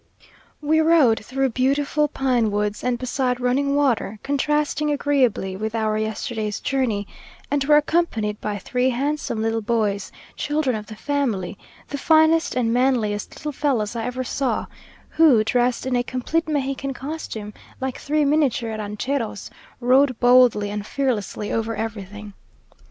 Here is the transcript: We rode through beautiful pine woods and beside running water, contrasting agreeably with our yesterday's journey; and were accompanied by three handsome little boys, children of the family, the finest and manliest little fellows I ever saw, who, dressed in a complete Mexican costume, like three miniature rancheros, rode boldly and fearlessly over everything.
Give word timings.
We 0.63 0.79
rode 0.79 1.23
through 1.23 1.49
beautiful 1.49 2.07
pine 2.07 2.49
woods 2.49 2.83
and 2.83 2.97
beside 2.97 3.39
running 3.39 3.75
water, 3.75 4.17
contrasting 4.23 4.89
agreeably 4.89 5.55
with 5.55 5.75
our 5.75 5.95
yesterday's 5.95 6.59
journey; 6.59 7.07
and 7.51 7.63
were 7.65 7.77
accompanied 7.77 8.41
by 8.41 8.57
three 8.57 8.89
handsome 8.89 9.43
little 9.43 9.61
boys, 9.61 10.11
children 10.35 10.75
of 10.75 10.87
the 10.87 10.95
family, 10.95 11.55
the 11.89 11.99
finest 11.99 12.55
and 12.55 12.73
manliest 12.73 13.35
little 13.35 13.51
fellows 13.51 13.95
I 13.95 14.05
ever 14.05 14.23
saw, 14.23 14.65
who, 15.09 15.43
dressed 15.43 15.85
in 15.85 15.95
a 15.95 16.01
complete 16.01 16.47
Mexican 16.47 16.95
costume, 16.95 17.53
like 17.79 17.99
three 17.99 18.25
miniature 18.25 18.75
rancheros, 18.75 19.51
rode 19.79 20.19
boldly 20.19 20.71
and 20.71 20.83
fearlessly 20.83 21.51
over 21.51 21.75
everything. 21.75 22.33